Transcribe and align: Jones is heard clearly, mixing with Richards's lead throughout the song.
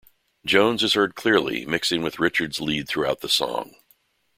Jones 0.43 0.81
is 0.81 0.95
heard 0.95 1.13
clearly, 1.13 1.63
mixing 1.63 2.01
with 2.01 2.17
Richards's 2.17 2.59
lead 2.59 2.89
throughout 2.89 3.21
the 3.21 3.29
song. 3.29 3.75